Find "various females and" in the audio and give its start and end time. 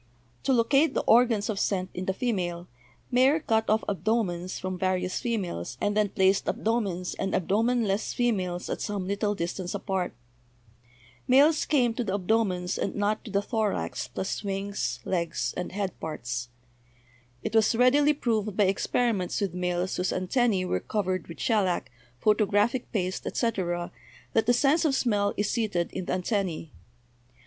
4.79-5.95